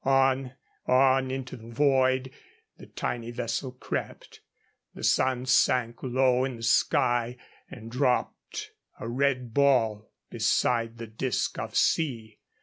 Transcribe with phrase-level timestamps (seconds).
[0.03, 0.53] On,
[0.87, 2.31] on into the void,
[2.77, 4.41] the tiny vessel crept.
[4.95, 7.37] The sun sank low in the sky
[7.69, 12.39] and dropped, a red ball, behind the disk of sea.